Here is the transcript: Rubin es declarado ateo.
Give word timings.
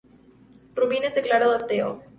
Rubin 0.73 1.03
es 1.03 1.13
declarado 1.13 1.53
ateo. 1.53 2.01